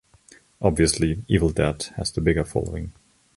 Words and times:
Obviously 0.63 1.23
"Evil 1.27 1.49
Dead" 1.51 1.91
has 1.95 2.11
the 2.11 2.21
bigger 2.21 2.43
following. 2.43 2.91